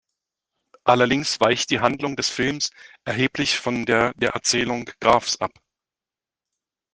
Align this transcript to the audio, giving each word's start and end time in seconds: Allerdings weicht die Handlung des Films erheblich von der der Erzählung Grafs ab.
Allerdings 0.83 1.39
weicht 1.41 1.69
die 1.69 1.79
Handlung 1.79 2.15
des 2.15 2.27
Films 2.27 2.71
erheblich 3.03 3.59
von 3.59 3.85
der 3.85 4.13
der 4.15 4.31
Erzählung 4.31 4.89
Grafs 4.99 5.39
ab. 5.39 5.51